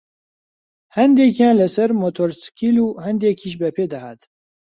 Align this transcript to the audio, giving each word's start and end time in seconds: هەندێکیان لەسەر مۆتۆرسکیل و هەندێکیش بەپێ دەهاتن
هەندێکیان 0.97 1.55
لەسەر 1.61 1.89
مۆتۆرسکیل 2.01 2.77
و 2.81 2.87
هەندێکیش 3.05 3.53
بەپێ 3.61 3.85
دەهاتن 3.93 4.29